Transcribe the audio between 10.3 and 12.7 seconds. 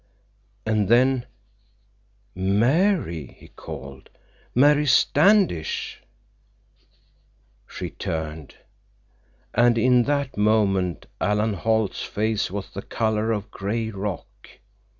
moment Alan Holt's face